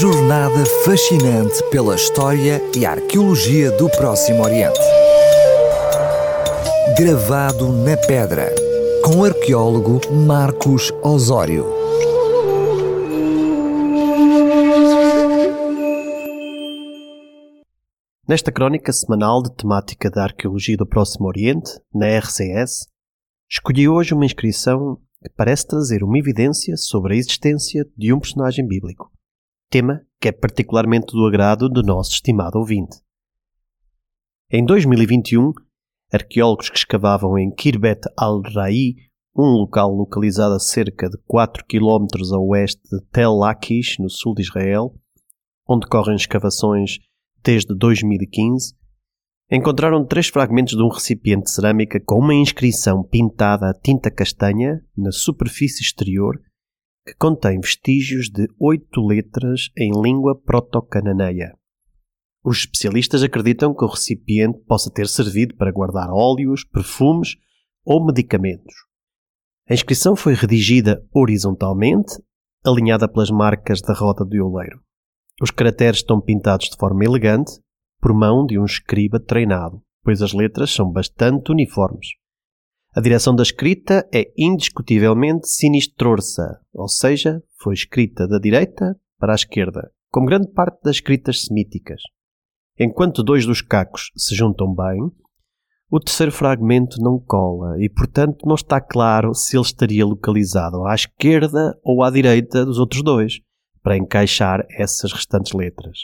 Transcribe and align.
jornada 0.00 0.64
fascinante 0.84 1.60
pela 1.72 1.96
história 1.96 2.62
e 2.76 2.86
arqueologia 2.86 3.72
do 3.72 3.90
Próximo 3.90 4.44
Oriente. 4.44 4.78
Gravado 6.96 7.72
na 7.72 7.96
pedra, 7.96 8.54
com 9.04 9.16
o 9.16 9.24
arqueólogo 9.24 10.00
Marcos 10.24 10.92
Osório. 11.02 11.66
Nesta 18.28 18.52
crónica 18.52 18.92
semanal 18.92 19.42
de 19.42 19.52
temática 19.56 20.08
da 20.08 20.22
arqueologia 20.22 20.76
do 20.76 20.86
Próximo 20.86 21.26
Oriente, 21.26 21.72
na 21.92 22.06
RCS, 22.06 22.86
escolhi 23.50 23.88
hoje 23.88 24.14
uma 24.14 24.26
inscrição 24.26 24.96
que 25.20 25.30
parece 25.36 25.66
trazer 25.66 26.04
uma 26.04 26.20
evidência 26.20 26.76
sobre 26.76 27.14
a 27.14 27.16
existência 27.16 27.84
de 27.96 28.12
um 28.12 28.20
personagem 28.20 28.64
bíblico, 28.64 29.10
tema 29.70 30.02
que 30.20 30.28
é 30.28 30.32
particularmente 30.32 31.12
do 31.12 31.26
agrado 31.26 31.68
do 31.68 31.82
nosso 31.82 32.12
estimado 32.12 32.58
ouvinte. 32.58 32.96
Em 34.50 34.64
2021, 34.64 35.52
arqueólogos 36.12 36.70
que 36.70 36.78
escavavam 36.78 37.38
em 37.38 37.50
Kirbet 37.54 38.00
al-Rai, 38.16 38.94
um 39.36 39.44
local 39.44 39.90
localizado 39.90 40.54
a 40.54 40.58
cerca 40.58 41.08
de 41.08 41.18
4 41.26 41.64
km 41.66 42.06
a 42.34 42.38
oeste 42.38 42.82
de 42.90 43.00
Tel 43.12 43.34
Lakish, 43.34 43.98
no 43.98 44.08
sul 44.08 44.34
de 44.34 44.42
Israel, 44.42 44.94
onde 45.68 45.86
correm 45.86 46.16
escavações 46.16 46.98
desde 47.44 47.76
2015, 47.76 48.74
encontraram 49.50 50.04
três 50.04 50.28
fragmentos 50.28 50.76
de 50.76 50.82
um 50.82 50.88
recipiente 50.88 51.44
de 51.44 51.50
cerâmica 51.52 52.00
com 52.04 52.18
uma 52.18 52.34
inscrição 52.34 53.02
pintada 53.02 53.68
a 53.68 53.74
tinta 53.74 54.10
castanha 54.10 54.80
na 54.96 55.12
superfície 55.12 55.82
exterior 55.82 56.40
contém 57.18 57.60
vestígios 57.60 58.28
de 58.28 58.48
oito 58.58 59.00
letras 59.00 59.70
em 59.76 59.90
língua 60.00 60.34
proto-cananeia. 60.40 61.54
Os 62.44 62.58
especialistas 62.58 63.22
acreditam 63.22 63.74
que 63.74 63.84
o 63.84 63.88
recipiente 63.88 64.58
possa 64.66 64.90
ter 64.90 65.06
servido 65.06 65.54
para 65.56 65.72
guardar 65.72 66.10
óleos, 66.10 66.64
perfumes 66.64 67.36
ou 67.84 68.04
medicamentos. 68.04 68.74
A 69.68 69.74
inscrição 69.74 70.16
foi 70.16 70.34
redigida 70.34 71.04
horizontalmente, 71.12 72.14
alinhada 72.64 73.08
pelas 73.08 73.30
marcas 73.30 73.80
da 73.82 73.92
roda 73.92 74.24
do 74.24 74.46
oleiro. 74.46 74.80
Os 75.40 75.50
caracteres 75.50 75.98
estão 75.98 76.20
pintados 76.20 76.68
de 76.68 76.76
forma 76.76 77.04
elegante 77.04 77.52
por 78.00 78.14
mão 78.14 78.46
de 78.46 78.58
um 78.58 78.64
escriba 78.64 79.20
treinado, 79.20 79.82
pois 80.02 80.22
as 80.22 80.32
letras 80.32 80.70
são 80.70 80.90
bastante 80.90 81.52
uniformes. 81.52 82.08
A 82.94 83.00
direção 83.00 83.34
da 83.34 83.42
escrita 83.42 84.08
é 84.12 84.32
indiscutivelmente 84.36 85.46
sinistrorça, 85.46 86.58
ou 86.72 86.88
seja, 86.88 87.42
foi 87.60 87.74
escrita 87.74 88.26
da 88.26 88.38
direita 88.38 88.98
para 89.18 89.32
a 89.32 89.36
esquerda, 89.36 89.92
como 90.10 90.26
grande 90.26 90.50
parte 90.52 90.82
das 90.82 90.96
escritas 90.96 91.42
semíticas. 91.42 92.00
Enquanto 92.78 93.22
dois 93.22 93.44
dos 93.44 93.60
cacos 93.60 94.10
se 94.16 94.34
juntam 94.34 94.74
bem, 94.74 95.00
o 95.90 96.00
terceiro 96.00 96.32
fragmento 96.32 96.96
não 97.00 97.18
cola 97.18 97.76
e, 97.78 97.88
portanto, 97.90 98.46
não 98.46 98.54
está 98.54 98.80
claro 98.80 99.34
se 99.34 99.56
ele 99.56 99.64
estaria 99.64 100.06
localizado 100.06 100.86
à 100.86 100.94
esquerda 100.94 101.78
ou 101.82 102.02
à 102.02 102.10
direita 102.10 102.64
dos 102.64 102.78
outros 102.78 103.02
dois, 103.02 103.40
para 103.82 103.96
encaixar 103.96 104.66
essas 104.70 105.12
restantes 105.12 105.52
letras. 105.52 105.98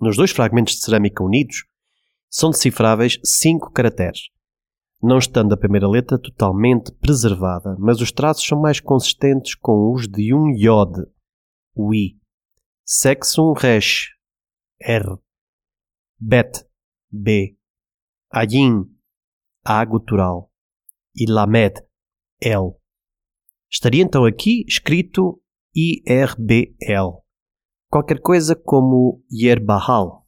Nos 0.00 0.16
dois 0.16 0.30
fragmentos 0.30 0.74
de 0.74 0.80
cerâmica 0.80 1.24
unidos, 1.24 1.64
são 2.30 2.50
decifráveis 2.50 3.18
cinco 3.24 3.72
caracteres, 3.72 4.28
não 5.00 5.18
estando 5.18 5.52
a 5.52 5.56
primeira 5.56 5.88
letra 5.88 6.18
totalmente 6.18 6.92
preservada, 6.92 7.76
mas 7.78 8.00
os 8.00 8.10
traços 8.10 8.46
são 8.46 8.60
mais 8.60 8.80
consistentes 8.80 9.54
com 9.54 9.92
os 9.92 10.08
de 10.08 10.34
um 10.34 10.50
iod, 10.50 11.06
o 11.74 11.94
I, 11.94 12.18
sexum 12.84 13.52
resh, 13.52 14.08
R, 14.80 15.18
bet, 16.18 16.64
B, 17.10 17.56
Ayin, 18.30 18.84
A 19.64 19.84
gutural, 19.84 20.50
e 21.14 21.30
Lamed, 21.30 21.80
L. 22.40 22.74
Estaria 23.70 24.02
então 24.02 24.24
aqui 24.24 24.64
escrito 24.66 25.40
IRBL, 25.74 27.22
qualquer 27.88 28.20
coisa 28.20 28.56
como 28.56 29.22
Yerbahal. 29.30 30.26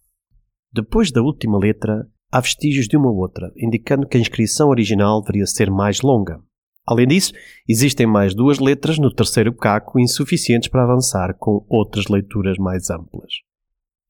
Depois 0.73 1.11
da 1.11 1.23
última 1.23 1.59
letra, 1.59 2.09
há 2.31 2.41
vestígios 2.41 2.87
de 2.87 2.97
uma 2.97 3.11
outra, 3.11 3.53
indicando 3.57 4.07
que 4.07 4.17
a 4.17 4.21
inscrição 4.21 4.69
original 4.69 5.21
deveria 5.21 5.47
ser 5.47 5.71
mais 5.71 6.01
longa. 6.01 6.41
Além 6.87 7.07
disso, 7.07 7.33
existem 7.69 8.07
mais 8.07 8.35
duas 8.35 8.59
letras 8.59 8.99
no 8.99 9.13
terceiro 9.13 9.55
caco 9.55 10.01
insuficientes 10.01 10.69
para 10.69 10.83
avançar 10.83 11.35
com 11.39 11.65
outras 11.69 12.07
leituras 12.07 12.59
mais 12.59 12.91
amplas. 12.91 13.33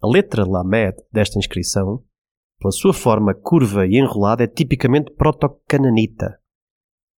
A 0.03 0.09
letra 0.09 0.47
Lamed 0.47 0.97
desta 1.12 1.38
inscrição, 1.38 2.03
pela 2.59 2.72
sua 2.72 2.94
forma 2.94 3.34
curva 3.34 3.86
e 3.86 3.98
enrolada, 3.98 4.44
é 4.44 4.47
tipicamente 4.47 5.12
proto-cananita. 5.12 6.38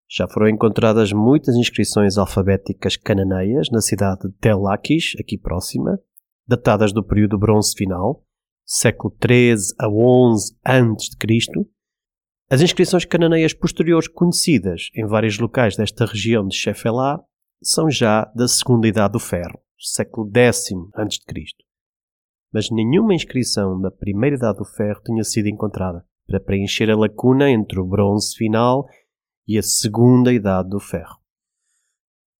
Já 0.10 0.28
foram 0.28 0.50
encontradas 0.50 1.14
muitas 1.14 1.56
inscrições 1.56 2.18
alfabéticas 2.18 2.98
cananeias 2.98 3.70
na 3.72 3.82
cidade 3.82 4.28
de 4.28 4.34
Tel 4.40 4.60
Lakish, 4.60 5.16
aqui 5.20 5.38
próxima, 5.38 6.00
datadas 6.48 6.92
do 6.92 7.04
período 7.04 7.38
bronze 7.38 7.74
final, 7.78 8.26
século 8.74 9.14
XIII 9.22 9.76
a 9.78 9.90
XI 9.90 10.56
a.C., 10.64 11.70
as 12.50 12.62
inscrições 12.62 13.04
cananeias 13.04 13.54
posteriores 13.54 14.08
conhecidas 14.08 14.90
em 14.96 15.06
vários 15.06 15.38
locais 15.38 15.76
desta 15.76 16.06
região 16.06 16.48
de 16.48 16.56
Shefelá 16.56 17.22
são 17.62 17.90
já 17.90 18.24
da 18.34 18.48
Segunda 18.48 18.88
Idade 18.88 19.12
do 19.12 19.20
Ferro, 19.20 19.60
século 19.78 20.32
X 20.34 20.72
a.C. 20.96 21.44
Mas 22.54 22.70
nenhuma 22.72 23.14
inscrição 23.14 23.80
da 23.80 23.92
Primeira 23.92 24.38
Idade 24.38 24.60
do 24.60 24.66
Ferro 24.66 25.02
tinha 25.06 25.24
sido 25.26 25.48
encontrada 25.48 26.06
para 26.26 26.40
preencher 26.40 26.90
a 26.90 26.96
lacuna 26.96 27.50
entre 27.50 27.78
o 27.78 27.86
bronze 27.86 28.34
final 28.38 28.86
e 29.46 29.58
a 29.58 29.64
Segunda 29.64 30.32
Idade 30.32 30.70
do 30.70 30.80
Ferro. 30.80 31.21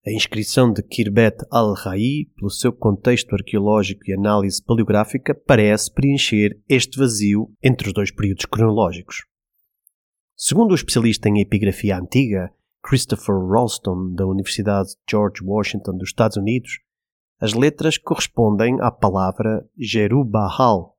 A 0.04 0.10
inscrição 0.10 0.74
de 0.74 0.82
Kirbet 0.82 1.46
al-Rai, 1.52 2.26
pelo 2.36 2.50
seu 2.50 2.74
contexto 2.74 3.36
arqueológico 3.36 4.02
e 4.10 4.14
análise 4.16 4.60
paleográfica, 4.64 5.36
parece 5.36 5.94
preencher 5.94 6.60
este 6.68 6.98
vazio 6.98 7.54
entre 7.62 7.88
os 7.88 7.94
dois 7.94 8.10
períodos 8.10 8.46
cronológicos. 8.46 9.18
Segundo 10.36 10.72
o 10.72 10.76
especialista 10.76 11.30
em 11.30 11.40
epigrafia 11.40 12.00
antiga, 12.00 12.52
Christopher 12.84 13.36
Ralston, 13.36 14.16
da 14.16 14.26
Universidade 14.26 14.90
George 15.08 15.44
Washington 15.44 15.96
dos 15.96 16.10
Estados 16.10 16.36
Unidos, 16.36 16.80
as 17.40 17.54
letras 17.54 18.00
correspondem 18.00 18.82
à 18.82 18.90
palavra 18.90 19.64
Jerubahal, 19.78 20.98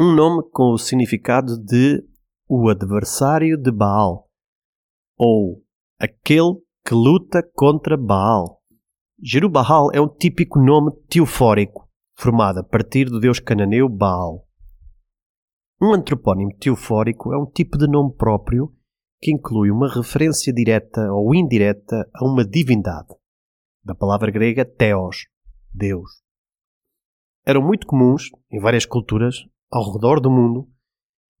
um 0.00 0.14
nome 0.14 0.48
com 0.50 0.72
o 0.72 0.78
significado 0.78 1.62
de 1.62 2.02
o 2.48 2.70
adversário 2.70 3.58
de 3.58 3.70
Baal, 3.70 4.30
ou 5.18 5.62
aquele 5.98 6.56
que 6.84 6.94
luta 6.94 7.42
contra 7.54 7.96
Baal. 7.96 8.60
Jerubahal 9.22 9.90
é 9.92 10.00
um 10.00 10.08
típico 10.08 10.58
nome 10.58 10.90
teofórico, 11.08 11.88
formado 12.16 12.58
a 12.58 12.64
partir 12.64 13.04
do 13.04 13.20
deus 13.20 13.38
cananeu 13.38 13.88
Baal. 13.88 14.44
Um 15.80 15.94
antropónimo 15.94 16.50
teofórico 16.58 17.32
é 17.32 17.38
um 17.38 17.46
tipo 17.46 17.78
de 17.78 17.86
nome 17.86 18.14
próprio 18.16 18.74
que 19.20 19.30
inclui 19.30 19.70
uma 19.70 19.88
referência 19.88 20.52
direta 20.52 21.12
ou 21.12 21.32
indireta 21.32 22.08
a 22.12 22.24
uma 22.24 22.44
divindade, 22.44 23.14
da 23.84 23.94
palavra 23.94 24.32
grega 24.32 24.64
theos, 24.64 25.28
Deus. 25.72 26.10
Eram 27.46 27.62
muito 27.62 27.86
comuns 27.86 28.24
em 28.50 28.58
várias 28.58 28.84
culturas 28.84 29.36
ao 29.70 29.92
redor 29.92 30.20
do 30.20 30.30
mundo 30.30 30.68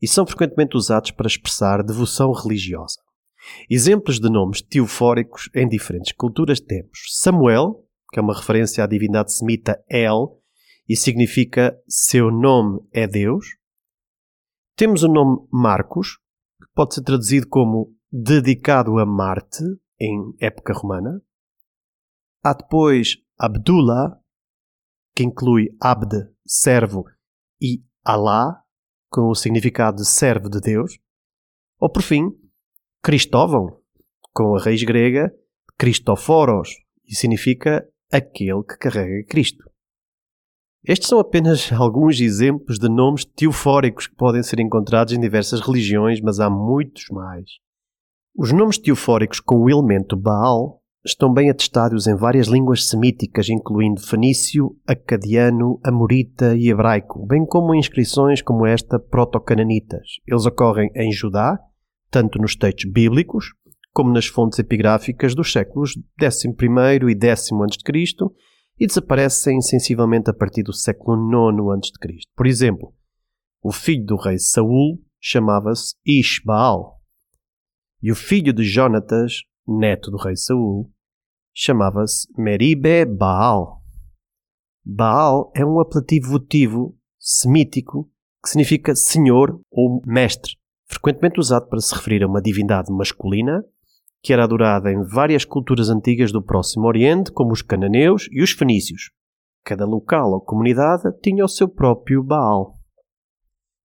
e 0.00 0.06
são 0.06 0.24
frequentemente 0.24 0.76
usados 0.76 1.10
para 1.10 1.26
expressar 1.26 1.82
devoção 1.82 2.32
religiosa. 2.32 3.01
Exemplos 3.68 4.20
de 4.20 4.30
nomes 4.30 4.62
teofóricos 4.62 5.50
em 5.54 5.68
diferentes 5.68 6.12
culturas 6.12 6.60
temos 6.60 6.98
Samuel, 7.08 7.84
que 8.12 8.18
é 8.18 8.22
uma 8.22 8.34
referência 8.34 8.84
à 8.84 8.86
divindade 8.86 9.32
semita 9.32 9.82
El, 9.88 10.40
e 10.88 10.96
significa 10.96 11.76
seu 11.88 12.30
nome 12.30 12.80
é 12.92 13.06
Deus. 13.06 13.56
Temos 14.76 15.02
o 15.02 15.08
nome 15.08 15.46
Marcos, 15.50 16.18
que 16.60 16.68
pode 16.74 16.94
ser 16.94 17.02
traduzido 17.02 17.48
como 17.48 17.94
dedicado 18.10 18.98
a 18.98 19.06
Marte, 19.06 19.64
em 20.00 20.34
época 20.40 20.72
romana. 20.72 21.22
Há 22.42 22.54
depois 22.54 23.16
Abdullah, 23.38 24.18
que 25.14 25.22
inclui 25.22 25.68
Abd, 25.80 26.28
servo, 26.44 27.04
e 27.60 27.82
Allah, 28.04 28.62
com 29.08 29.28
o 29.28 29.34
significado 29.34 29.98
de 29.98 30.08
servo 30.08 30.48
de 30.48 30.60
Deus. 30.60 30.98
Ou 31.78 31.90
por 31.90 32.02
fim, 32.02 32.30
Cristóvão, 33.04 33.78
com 34.32 34.54
a 34.54 34.62
raiz 34.62 34.84
grega 34.84 35.34
Christoforos, 35.76 36.68
e 37.04 37.16
significa 37.16 37.84
aquele 38.12 38.62
que 38.62 38.78
carrega 38.78 39.26
Cristo. 39.26 39.64
Estes 40.86 41.08
são 41.08 41.18
apenas 41.18 41.70
alguns 41.74 42.20
exemplos 42.20 42.78
de 42.78 42.88
nomes 42.88 43.24
teofóricos 43.24 44.06
que 44.06 44.14
podem 44.14 44.40
ser 44.44 44.60
encontrados 44.60 45.12
em 45.12 45.18
diversas 45.18 45.60
religiões, 45.60 46.20
mas 46.20 46.38
há 46.38 46.48
muitos 46.48 47.06
mais. 47.10 47.50
Os 48.36 48.52
nomes 48.52 48.78
teofóricos 48.78 49.40
com 49.40 49.56
o 49.56 49.68
elemento 49.68 50.16
Baal 50.16 50.80
estão 51.04 51.34
bem 51.34 51.50
atestados 51.50 52.06
em 52.06 52.14
várias 52.14 52.46
línguas 52.46 52.88
semíticas, 52.88 53.48
incluindo 53.48 54.00
fenício, 54.00 54.76
acadiano, 54.86 55.80
amorita 55.82 56.54
e 56.54 56.70
hebraico, 56.70 57.26
bem 57.26 57.44
como 57.44 57.74
inscrições 57.74 58.40
como 58.40 58.64
esta 58.64 59.00
proto-cananitas. 59.00 60.06
Eles 60.24 60.46
ocorrem 60.46 60.88
em 60.94 61.10
Judá, 61.10 61.58
tanto 62.12 62.38
nos 62.38 62.54
textos 62.54 62.92
bíblicos, 62.92 63.54
como 63.90 64.12
nas 64.12 64.26
fontes 64.26 64.58
epigráficas 64.58 65.34
dos 65.34 65.50
séculos 65.50 65.92
XI 66.20 66.50
e 67.08 67.26
X 67.26 67.52
a.C., 67.52 68.34
e 68.78 68.86
desaparecem 68.86 69.60
sensivelmente 69.60 70.30
a 70.30 70.34
partir 70.34 70.62
do 70.62 70.72
século 70.72 71.16
IX 71.16 71.90
a.C. 71.90 72.18
Por 72.36 72.46
exemplo, 72.46 72.94
o 73.62 73.72
filho 73.72 74.04
do 74.04 74.16
rei 74.16 74.38
Saul 74.38 75.00
chamava-se 75.20 75.94
Ishbaal, 76.06 77.00
e 78.02 78.10
o 78.10 78.16
filho 78.16 78.52
de 78.52 78.64
Jonatas, 78.64 79.42
neto 79.66 80.10
do 80.10 80.16
rei 80.16 80.36
Saul, 80.36 80.90
chamava-se 81.54 82.26
Meribe 82.36 83.06
Baal. 83.06 83.82
Baal 84.84 85.52
é 85.54 85.64
um 85.64 85.80
apelativo 85.80 86.32
votivo 86.32 86.98
semítico 87.18 88.10
que 88.42 88.50
significa 88.50 88.96
senhor 88.96 89.60
ou 89.70 90.02
mestre, 90.04 90.56
frequentemente 90.92 91.40
usado 91.40 91.68
para 91.68 91.80
se 91.80 91.94
referir 91.94 92.22
a 92.22 92.26
uma 92.28 92.42
divindade 92.42 92.92
masculina 92.92 93.64
que 94.22 94.32
era 94.32 94.44
adorada 94.44 94.92
em 94.92 95.02
várias 95.02 95.44
culturas 95.44 95.90
antigas 95.90 96.30
do 96.30 96.40
Próximo 96.40 96.86
Oriente, 96.86 97.32
como 97.32 97.52
os 97.52 97.60
cananeus 97.60 98.28
e 98.30 98.40
os 98.40 98.52
fenícios. 98.52 99.10
Cada 99.64 99.84
local 99.84 100.30
ou 100.32 100.40
comunidade 100.40 101.02
tinha 101.20 101.44
o 101.44 101.48
seu 101.48 101.68
próprio 101.68 102.22
Baal. 102.22 102.78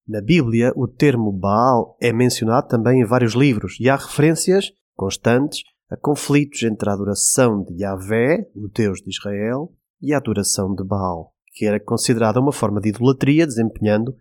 Na 0.07 0.21
Bíblia, 0.21 0.71
o 0.75 0.87
termo 0.87 1.31
Baal 1.31 1.97
é 1.99 2.13
mencionado 2.13 2.67
também 2.67 3.01
em 3.01 3.05
vários 3.05 3.33
livros 3.33 3.77
e 3.79 3.89
há 3.89 3.95
referências 3.95 4.71
constantes 4.95 5.63
a 5.89 5.97
conflitos 5.97 6.61
entre 6.63 6.89
a 6.89 6.93
adoração 6.93 7.63
de 7.63 7.81
Yahvé, 7.81 8.47
o 8.55 8.67
Deus 8.67 9.01
de 9.01 9.09
Israel, 9.09 9.73
e 9.99 10.13
a 10.13 10.17
adoração 10.17 10.75
de 10.75 10.83
Baal, 10.83 11.33
que 11.53 11.65
era 11.65 11.79
considerada 11.79 12.39
uma 12.39 12.51
forma 12.51 12.79
de 12.79 12.89
idolatria, 12.89 13.47
desempenhando 13.47 14.15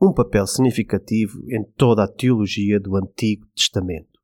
um 0.00 0.12
papel 0.12 0.46
significativo 0.46 1.42
em 1.50 1.62
toda 1.76 2.04
a 2.04 2.08
teologia 2.08 2.80
do 2.80 2.96
Antigo 2.96 3.46
Testamento. 3.54 4.18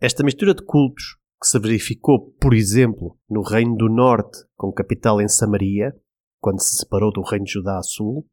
Esta 0.00 0.24
mistura 0.24 0.52
de 0.52 0.64
cultos, 0.64 1.16
que 1.40 1.46
se 1.46 1.58
verificou, 1.60 2.32
por 2.40 2.52
exemplo, 2.52 3.16
no 3.30 3.42
Reino 3.42 3.76
do 3.76 3.88
Norte, 3.88 4.38
com 4.56 4.72
capital 4.72 5.20
em 5.20 5.28
Samaria, 5.28 5.94
quando 6.40 6.60
se 6.60 6.76
separou 6.76 7.12
do 7.12 7.22
Reino 7.22 7.44
de 7.44 7.52
Judá 7.52 7.78
a 7.78 7.82
sul, 7.82 8.26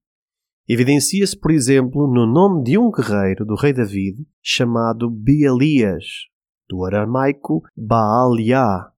evidencia-se, 0.67 1.37
por 1.37 1.51
exemplo, 1.51 2.07
no 2.07 2.25
nome 2.25 2.63
de 2.63 2.77
um 2.77 2.89
guerreiro 2.89 3.45
do 3.45 3.55
rei 3.55 3.73
David 3.73 4.25
chamado 4.41 5.09
Bialias, 5.09 6.05
do 6.67 6.83
aramaico 6.83 7.61
Baal-Yah, 7.77 8.91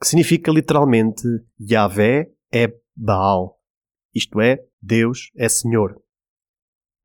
que 0.00 0.08
significa 0.08 0.50
literalmente 0.50 1.22
Yahvé 1.60 2.32
é 2.52 2.74
Baal, 2.96 3.60
isto 4.14 4.40
é, 4.40 4.58
Deus 4.82 5.30
é 5.36 5.48
Senhor. 5.48 6.01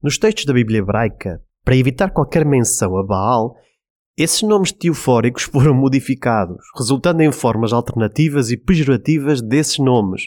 Nos 0.01 0.17
textos 0.17 0.45
da 0.45 0.53
Bíblia 0.53 0.79
hebraica, 0.79 1.44
para 1.63 1.75
evitar 1.75 2.11
qualquer 2.11 2.45
menção 2.45 2.97
a 2.97 3.03
Baal, 3.03 3.55
esses 4.15 4.44
nomes 4.44 4.71
teofóricos 4.71 5.44
foram 5.51 5.73
modificados, 5.73 6.63
resultando 6.77 7.23
em 7.23 7.31
formas 7.31 7.73
alternativas 7.73 8.51
e 8.51 8.57
pejorativas 8.57 9.41
desses 9.41 9.79
nomes, 9.79 10.23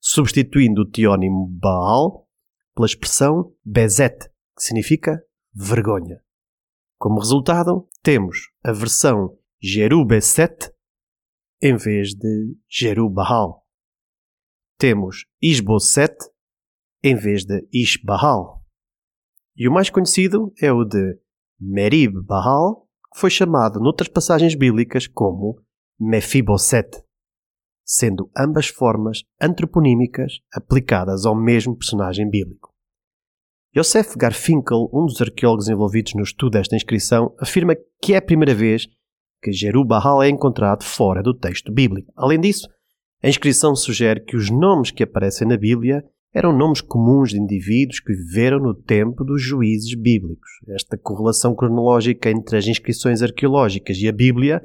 substituindo 0.00 0.82
o 0.82 0.90
teónimo 0.90 1.48
Baal 1.48 2.28
pela 2.74 2.86
expressão 2.86 3.52
Bezet, 3.64 4.28
que 4.56 4.62
significa 4.62 5.22
vergonha. 5.54 6.20
Como 6.98 7.18
resultado, 7.18 7.88
temos 8.02 8.50
a 8.62 8.72
versão 8.72 9.36
Jerubeset 9.62 10.70
em 11.62 11.76
vez 11.76 12.14
de 12.14 12.56
Jerubahal. 12.68 13.64
Temos 14.78 15.24
Isboset 15.40 16.14
em 17.02 17.14
vez 17.14 17.46
de 17.46 17.66
Ishbahal. 17.72 18.53
E 19.56 19.68
o 19.68 19.72
mais 19.72 19.88
conhecido 19.88 20.52
é 20.60 20.72
o 20.72 20.84
de 20.84 21.16
Merib 21.60 22.20
Bahal 22.24 22.88
foi 23.14 23.30
chamado 23.30 23.78
noutras 23.78 24.08
passagens 24.08 24.56
bíblicas 24.56 25.06
como 25.06 25.60
Mephiboset, 25.98 26.90
sendo 27.84 28.28
ambas 28.36 28.66
formas 28.66 29.22
antroponímicas 29.40 30.40
aplicadas 30.52 31.24
ao 31.24 31.36
mesmo 31.36 31.76
personagem 31.76 32.28
bíblico. 32.28 32.74
Yosef 33.76 34.16
Garfinkel, 34.16 34.90
um 34.92 35.06
dos 35.06 35.20
arqueólogos 35.20 35.68
envolvidos 35.68 36.14
no 36.14 36.22
estudo 36.22 36.52
desta 36.52 36.74
inscrição, 36.74 37.32
afirma 37.38 37.76
que 38.02 38.14
é 38.14 38.16
a 38.16 38.22
primeira 38.22 38.54
vez 38.54 38.88
que 39.40 39.52
Jerubahal 39.52 40.22
é 40.22 40.28
encontrado 40.28 40.82
fora 40.82 41.22
do 41.22 41.32
texto 41.32 41.72
bíblico. 41.72 42.12
Além 42.16 42.40
disso, 42.40 42.68
a 43.22 43.28
inscrição 43.28 43.76
sugere 43.76 44.20
que 44.20 44.36
os 44.36 44.50
nomes 44.50 44.90
que 44.90 45.02
aparecem 45.02 45.46
na 45.46 45.56
Bíblia 45.56 46.04
eram 46.34 46.52
nomes 46.52 46.80
comuns 46.80 47.30
de 47.30 47.38
indivíduos 47.38 48.00
que 48.00 48.12
viveram 48.12 48.58
no 48.58 48.74
tempo 48.74 49.22
dos 49.22 49.40
juízes 49.40 49.94
bíblicos. 49.94 50.50
Esta 50.68 50.98
correlação 50.98 51.54
cronológica 51.54 52.28
entre 52.28 52.58
as 52.58 52.66
inscrições 52.66 53.22
arqueológicas 53.22 53.96
e 53.98 54.08
a 54.08 54.12
Bíblia 54.12 54.60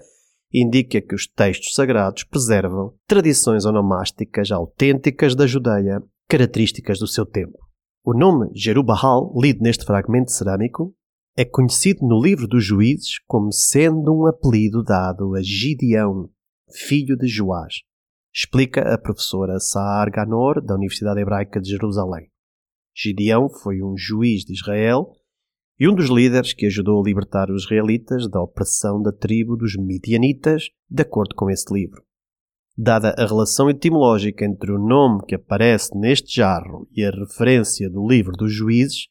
indica 0.52 1.00
que 1.00 1.14
os 1.14 1.28
textos 1.28 1.76
sagrados 1.76 2.24
preservam 2.24 2.96
tradições 3.06 3.66
onomásticas 3.66 4.52
autênticas 4.52 5.36
da 5.36 5.46
Judeia, 5.46 6.02
características 6.28 6.98
do 6.98 7.06
seu 7.06 7.24
tempo. 7.24 7.60
O 8.04 8.18
nome 8.18 8.50
Jerubahal, 8.56 9.32
lido 9.40 9.62
neste 9.62 9.86
fragmento 9.86 10.32
cerâmico, 10.32 10.96
é 11.38 11.46
conhecido 11.46 12.00
no 12.08 12.20
livro 12.20 12.48
dos 12.48 12.66
juízes 12.66 13.20
como 13.28 13.52
sendo 13.52 14.12
um 14.12 14.26
apelido 14.26 14.82
dado 14.82 15.36
a 15.36 15.42
Gideão, 15.44 16.30
filho 16.72 17.16
de 17.16 17.28
Joás 17.28 17.89
explica 18.34 18.94
a 18.94 18.98
professora 18.98 19.60
Saar 19.60 20.10
Ganor, 20.12 20.64
da 20.64 20.76
Universidade 20.76 21.20
Hebraica 21.20 21.60
de 21.60 21.70
Jerusalém. 21.70 22.30
Gideão 22.96 23.50
foi 23.50 23.82
um 23.82 23.96
juiz 23.98 24.44
de 24.44 24.54
Israel 24.54 25.12
e 25.80 25.88
um 25.88 25.96
dos 25.96 26.10
líderes 26.10 26.54
que 26.54 26.66
ajudou 26.66 27.02
a 27.02 27.04
libertar 27.06 27.50
os 27.50 27.64
israelitas 27.64 28.30
da 28.30 28.42
opressão 28.42 29.02
da 29.02 29.12
tribo 29.12 29.56
dos 29.56 29.76
Midianitas, 29.78 30.70
de 30.90 31.02
acordo 31.02 31.34
com 31.36 31.50
esse 31.50 31.74
livro. 31.74 32.04
Dada 32.78 33.14
a 33.18 33.26
relação 33.26 33.70
etimológica 33.70 34.46
entre 34.46 34.72
o 34.72 34.78
nome 34.78 35.26
que 35.26 35.36
aparece 35.36 35.98
neste 35.98 36.36
jarro 36.36 36.88
e 36.92 37.04
a 37.04 37.12
referência 37.12 37.90
do 37.90 38.08
livro 38.08 38.34
dos 38.34 38.54
juízes, 38.54 39.08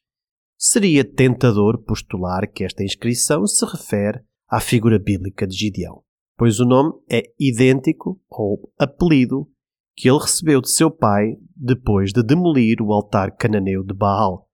seria 0.57 1.03
tentador 1.03 1.83
postular 1.83 2.51
que 2.51 2.63
esta 2.63 2.83
inscrição 2.83 3.45
se 3.45 3.65
refere 3.65 4.21
à 4.47 4.59
figura 4.59 4.99
bíblica 4.99 5.45
de 5.47 5.55
Gideão 5.55 6.03
pois 6.39 6.61
o 6.61 6.65
nome 6.65 6.93
é 7.11 7.23
idêntico 7.37 8.17
ou 8.29 8.71
apelido 8.79 9.45
que 9.93 10.09
ele 10.09 10.19
recebeu 10.19 10.61
de 10.61 10.71
seu 10.71 10.89
pai 10.89 11.35
depois 11.53 12.13
de 12.13 12.23
demolir 12.23 12.81
o 12.81 12.93
altar 12.93 13.35
cananeu 13.35 13.83
de 13.83 13.93
Baal. 13.93 14.47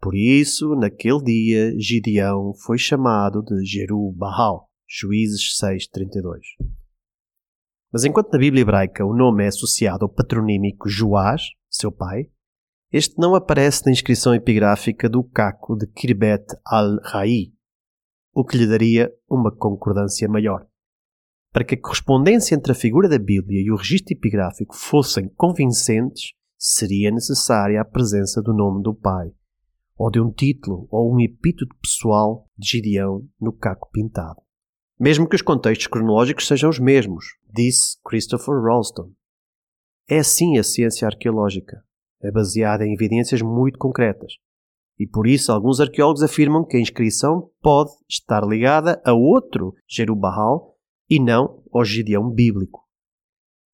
Por 0.00 0.14
isso, 0.14 0.76
naquele 0.76 1.20
dia, 1.24 1.76
Gideão 1.76 2.54
foi 2.64 2.78
chamado 2.78 3.42
de 3.42 3.64
Jeru-Baal. 3.64 4.68
Juízes 4.88 5.58
6.32 5.60 6.38
Mas 7.92 8.04
enquanto 8.04 8.30
na 8.30 8.38
Bíblia 8.38 8.62
hebraica 8.62 9.04
o 9.04 9.12
nome 9.12 9.42
é 9.42 9.48
associado 9.48 10.04
ao 10.04 10.08
patronímico 10.08 10.88
Joás, 10.88 11.42
seu 11.68 11.90
pai, 11.90 12.30
este 12.92 13.18
não 13.18 13.34
aparece 13.34 13.84
na 13.84 13.90
inscrição 13.90 14.36
epigráfica 14.36 15.08
do 15.08 15.24
caco 15.24 15.76
de 15.76 15.88
Kirbet 15.88 16.46
al-Rai, 16.64 17.52
o 18.32 18.44
que 18.44 18.56
lhe 18.56 18.68
daria 18.68 19.12
uma 19.28 19.50
concordância 19.50 20.28
maior. 20.28 20.67
Para 21.58 21.64
que 21.64 21.74
a 21.74 21.80
correspondência 21.80 22.54
entre 22.54 22.70
a 22.70 22.74
figura 22.74 23.08
da 23.08 23.18
Bíblia 23.18 23.60
e 23.60 23.68
o 23.72 23.74
registro 23.74 24.14
epigráfico 24.14 24.76
fossem 24.76 25.28
convincentes, 25.30 26.32
seria 26.56 27.10
necessária 27.10 27.80
a 27.80 27.84
presença 27.84 28.40
do 28.40 28.54
nome 28.54 28.80
do 28.80 28.94
pai, 28.94 29.32
ou 29.96 30.08
de 30.08 30.20
um 30.20 30.30
título 30.30 30.86
ou 30.88 31.12
um 31.12 31.18
epíteto 31.18 31.74
pessoal 31.82 32.48
de 32.56 32.68
Gideão 32.68 33.26
no 33.40 33.52
caco 33.52 33.90
pintado. 33.90 34.40
Mesmo 35.00 35.28
que 35.28 35.34
os 35.34 35.42
contextos 35.42 35.88
cronológicos 35.88 36.46
sejam 36.46 36.70
os 36.70 36.78
mesmos, 36.78 37.24
disse 37.52 37.96
Christopher 38.04 38.62
Ralston. 38.62 39.10
É 40.08 40.20
assim 40.20 40.58
a 40.58 40.62
ciência 40.62 41.08
arqueológica. 41.08 41.82
É 42.22 42.30
baseada 42.30 42.86
em 42.86 42.94
evidências 42.94 43.42
muito 43.42 43.80
concretas. 43.80 44.34
E 44.96 45.08
por 45.08 45.26
isso 45.26 45.50
alguns 45.50 45.80
arqueólogos 45.80 46.22
afirmam 46.22 46.64
que 46.64 46.76
a 46.76 46.80
inscrição 46.80 47.50
pode 47.60 47.90
estar 48.08 48.46
ligada 48.46 49.02
a 49.04 49.12
outro 49.12 49.74
Jerubahal 49.88 50.77
e 51.08 51.18
não 51.18 51.62
ao 51.72 51.84
Gideão 51.84 52.30
bíblico. 52.30 52.86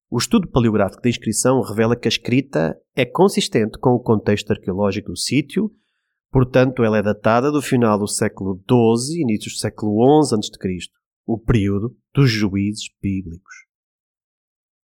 O 0.09 0.17
estudo 0.17 0.47
paleográfico 0.47 1.01
da 1.01 1.09
inscrição 1.09 1.61
revela 1.61 1.95
que 1.95 2.07
a 2.07 2.09
escrita 2.09 2.79
é 2.95 3.05
consistente 3.05 3.77
com 3.79 3.89
o 3.91 3.99
contexto 3.99 4.51
arqueológico 4.51 5.09
do 5.09 5.17
sítio, 5.17 5.71
portanto, 6.31 6.83
ela 6.83 6.97
é 6.97 7.03
datada 7.03 7.51
do 7.51 7.61
final 7.61 7.97
do 7.97 8.07
século 8.07 8.55
XII 8.55 9.17
e 9.17 9.21
início 9.23 9.51
do 9.51 9.57
século 9.57 10.23
XI 10.23 10.35
a.C., 10.35 10.89
o 11.25 11.39
período 11.39 11.97
dos 12.13 12.29
juízes 12.29 12.85
bíblicos. 13.01 13.65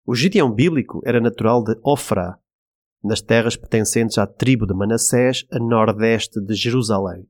O 0.06 0.14
Gideão 0.14 0.50
bíblico 0.52 1.02
era 1.04 1.20
natural 1.20 1.62
de 1.62 1.78
Ofra, 1.84 2.38
nas 3.02 3.20
terras 3.20 3.56
pertencentes 3.56 4.18
à 4.18 4.26
tribo 4.26 4.66
de 4.66 4.74
Manassés, 4.74 5.44
a 5.50 5.58
nordeste 5.58 6.40
de 6.40 6.54
Jerusalém, 6.54 7.28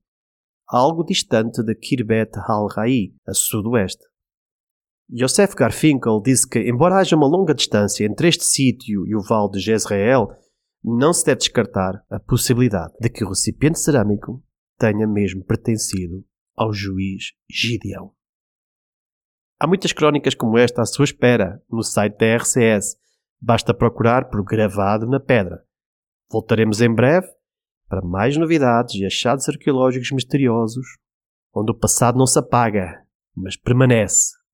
algo 0.66 1.04
distante 1.04 1.62
de 1.62 1.74
Kirbet 1.74 2.30
al-Rai, 2.46 3.12
a 3.26 3.34
sudoeste. 3.34 4.04
Josef 5.10 5.54
Garfinkel 5.54 6.20
disse 6.20 6.46
que, 6.46 6.58
embora 6.58 6.96
haja 6.96 7.16
uma 7.16 7.26
longa 7.26 7.54
distância 7.54 8.04
entre 8.04 8.28
este 8.28 8.44
sítio 8.44 9.06
e 9.06 9.16
o 9.16 9.22
vale 9.22 9.50
de 9.52 9.58
Jezreel, 9.58 10.28
não 10.84 11.14
se 11.14 11.24
deve 11.24 11.38
descartar 11.38 12.04
a 12.10 12.20
possibilidade 12.20 12.92
de 13.00 13.08
que 13.08 13.24
o 13.24 13.28
recipiente 13.28 13.78
cerâmico 13.78 14.42
tenha 14.78 15.06
mesmo 15.06 15.42
pertencido 15.44 16.24
ao 16.54 16.72
juiz 16.72 17.32
Gideão. 17.50 18.12
Há 19.58 19.66
muitas 19.66 19.92
crónicas 19.92 20.34
como 20.34 20.58
esta 20.58 20.82
à 20.82 20.86
sua 20.86 21.04
espera 21.04 21.60
no 21.70 21.82
site 21.82 22.16
da 22.18 22.36
RCS. 22.36 22.96
Basta 23.40 23.74
procurar 23.74 24.28
por 24.28 24.44
gravado 24.44 25.06
na 25.06 25.18
pedra. 25.18 25.64
Voltaremos 26.30 26.80
em 26.80 26.94
breve 26.94 27.26
para 27.88 28.02
mais 28.02 28.36
novidades 28.36 28.94
e 28.94 29.06
achados 29.06 29.48
arqueológicos 29.48 30.12
misteriosos, 30.12 30.86
onde 31.54 31.72
o 31.72 31.74
passado 31.74 32.18
não 32.18 32.26
se 32.26 32.38
apaga, 32.38 33.02
mas 33.34 33.56
permanece 33.56 34.38